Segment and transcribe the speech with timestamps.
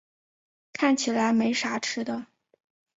[0.73, 2.25] 看起来没啥吃的